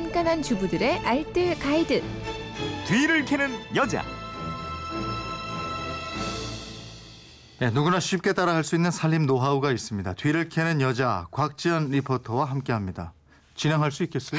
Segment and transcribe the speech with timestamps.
[0.00, 2.02] 깐깐한 주부들의 알뜰 가이드.
[2.86, 4.04] 뒤를 캐는 여자.
[7.58, 10.12] 네, 누구나 쉽게 따라할 수 있는 살림 노하우가 있습니다.
[10.12, 13.14] 뒤를 캐는 여자 곽지연 리포터와 함께합니다.
[13.54, 14.38] 진행할 수 있겠어요?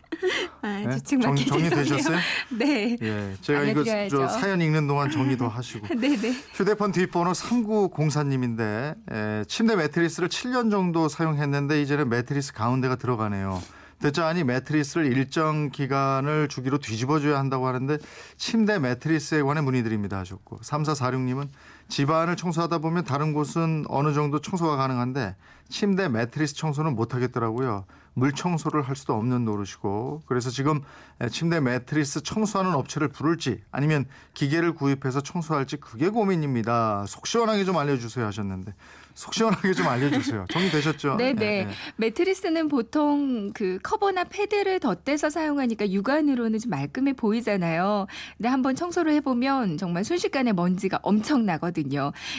[0.62, 0.96] 아, 네?
[1.00, 1.84] 정- 정리 되셨어요?
[1.84, 2.20] 죄송해요.
[2.58, 2.96] 네.
[3.02, 3.84] 예, 제가 이거.
[4.08, 6.30] 저 사연 읽는 동안 정리도 하시고 네네.
[6.54, 13.60] 휴대폰 뒷번호 3904님인데 에, 침대 매트리스를 7년 정도 사용했는데 이제는 매트리스 가운데가 들어가네요.
[14.00, 17.98] 듣자하니 매트리스를 일정 기간을 주기로 뒤집어줘야 한다고 하는데
[18.36, 21.48] 침대 매트리스에 관해 문의드립니다 하셨고 3446님은
[21.88, 25.36] 집안을 청소하다 보면 다른 곳은 어느 정도 청소가 가능한데
[25.68, 27.84] 침대 매트리스 청소는 못 하겠더라고요.
[28.14, 30.82] 물 청소를 할 수도 없는 노릇이고 그래서 지금
[31.30, 37.04] 침대 매트리스 청소하는 업체를 부를지 아니면 기계를 구입해서 청소할지 그게 고민입니다.
[37.06, 38.74] 속 시원하게 좀 알려주세요 하셨는데
[39.14, 40.46] 속 시원하게 좀 알려주세요.
[40.48, 41.16] 정리되셨죠?
[41.16, 41.44] 네네.
[41.44, 41.68] 예, 예.
[41.96, 48.06] 매트리스는 보통 그 커버나 패드를 덧대서 사용하니까 육안으로는 좀 말끔해 보이잖아요.
[48.36, 51.77] 근데 한번 청소를 해보면 정말 순식간에 먼지가 엄청 나거든요.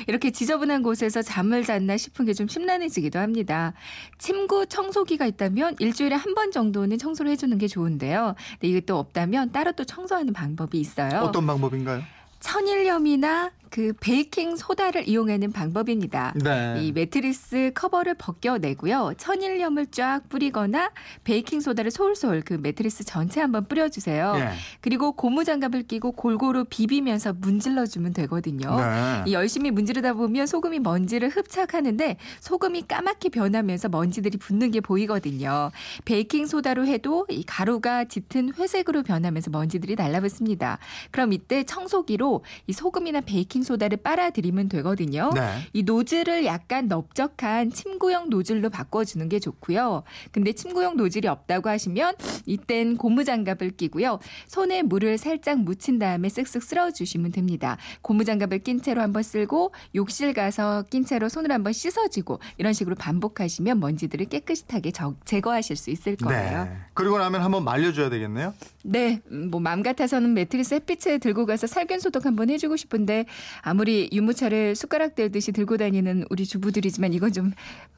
[0.08, 3.74] 이렇게 지저분한 곳에서 잠을 잤나 싶은 게 좀 심란해지기도 합니다.
[4.18, 8.36] 침구 청소기가 있다면 일주일에 한 번 정도는 청소를 해주는 게 좋은데요.
[8.54, 11.20] 근데 이게 또 없다면 따로 또 청소하는 방법이 있어요.
[11.22, 12.04] 어떤 방법인가요?
[12.40, 16.34] 천일염이나 그 베이킹 소다를 이용하는 방법입니다.
[16.44, 16.78] 네.
[16.82, 19.14] 이 매트리스 커버를 벗겨내고요.
[19.18, 20.92] 천일염을 쫙 뿌리거나
[21.24, 24.34] 베이킹 소다를 솔솔 그 매트리스 전체 한번 뿌려주세요.
[24.38, 24.50] 예.
[24.82, 28.76] 그리고 고무장갑을 끼고 골고루 비비면서 문질러 주면 되거든요.
[28.76, 29.24] 네.
[29.28, 35.72] 이 열심히 문지르다 보면 소금이 먼지를 흡착하는데 소금이 까맣게 변하면서 먼지들이 붙는 게 보이거든요.
[36.06, 40.80] 베이킹 소다로 해도 이 가루가 짙은 회색으로 변하면서 먼지들이 달라붙습니다.
[41.12, 42.29] 그럼 이때 청소기로
[42.68, 45.32] 이 소금이나 베이킹 소다를 빨아들이면 되거든요.
[45.34, 45.42] 네.
[45.74, 50.04] 이 노즐을 약간 넓적한 침구용 노즐로 바꿔주는 게 좋고요.
[50.32, 54.20] 근데 침구용 노즐이 없다고 하시면 이땐 고무장갑을 끼고요.
[54.48, 57.78] 손에 물을 살짝 묻힌 다음에 쓱쓱 쓸어주시면 됩니다.
[58.02, 63.80] 고무장갑을 낀 채로 한번 쓸고 욕실 가서 낀 채로 손을 한번 씻어주고 이런 식으로 반복하시면
[63.80, 66.64] 먼지들을 깨끗하게 저- 제거하실 수 있을 거예요.
[66.66, 66.72] 네.
[66.94, 68.54] 그리고 나면 한번 말려줘야 되겠네요.
[68.84, 73.26] 네, 음, 뭐 마음 같아서는 매트리스 햇빛에 들고 가서 살균 소독 한번 해주고 싶은데
[73.62, 77.52] 아무리 유모차를 숟가락 들듯이 들고 다니는 우리 주부들이지만 이건 좀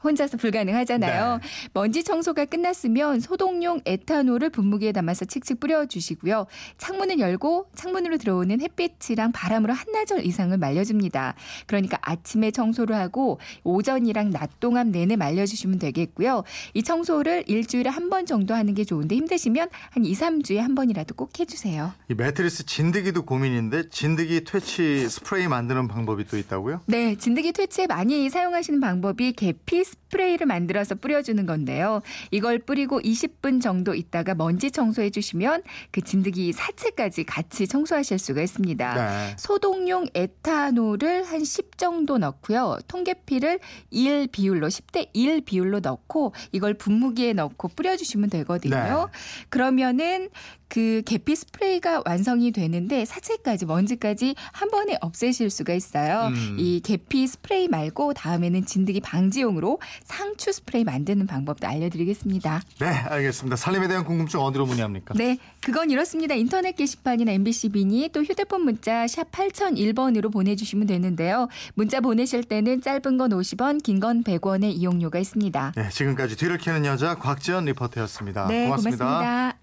[0.04, 1.38] 혼자서 불가능하잖아요.
[1.42, 1.48] 네.
[1.72, 6.46] 먼지 청소가 끝났으면 소독용 에탄올을 분무기에 담아서 칙칙 뿌려주시고요.
[6.78, 11.34] 창문을 열고 창문으로 들어오는 햇빛이랑 바람으로 한나절 이상을 말려줍니다.
[11.66, 16.44] 그러니까 아침에 청소를 하고 오전이랑 낮 동안 내내 말려주시면 되겠고요.
[16.74, 21.14] 이 청소를 일주일에 한 번 정도 하는 게 좋은데 힘드시면 한 2, 3주에 한 번이라도
[21.14, 21.92] 꼭 해주세요.
[22.10, 26.82] 이 매트리스 진드기도 고민인데 진 드기 퇴치 스프레이 만드는 방법이 또 있다고요?
[26.86, 32.02] 네, 진드기 퇴치에 많이 사용하시는 방법이 계피 스프레이를 만들어서 뿌려주는 건데요.
[32.30, 38.94] 이걸 뿌리고 20분 정도 있다가 먼지 청소해 주시면 그 진드기 사체까지 같이 청소하실 수가 있습니다.
[38.94, 39.36] 네.
[39.38, 42.78] 소독용 에탄올을 한 10 정도 넣고요.
[42.86, 43.58] 통계피를
[43.90, 49.10] 1 비율로 10대 1 비율로 넣고 이걸 분무기에 넣고 뿌려주시면 되거든요.
[49.12, 49.18] 네.
[49.48, 50.28] 그러면은
[50.68, 56.26] 그 계피 스프레이가 완성이 되는데 사체까지 먼지 까지 한 번에 없애실 수가 있어요.
[56.34, 56.56] 음.
[56.58, 62.62] 이 계피 스프레이 말고 다음에는 진드기 방지용으로 상추 스프레이 만드는 방법도 알려드리겠습니다.
[62.80, 63.54] 네, 알겠습니다.
[63.54, 65.14] 살림에 대한 궁금증 어디로 문의합니까?
[65.16, 66.34] 네, 그건 이렇습니다.
[66.34, 71.46] 인터넷 게시판이나 MBC 미니 또 휴대폰 문자 샵 8001번으로 보내주시면 되는데요.
[71.74, 75.74] 문자 보내실 때는 짧은 건 50원, 긴 건 100원의 이용료가 있습니다.
[75.76, 78.48] 네, 지금까지 뒤를 캐는 여자 곽지연 리포터였습니다.
[78.48, 79.04] 네, 고맙습니다.
[79.04, 79.61] 고맙습니다.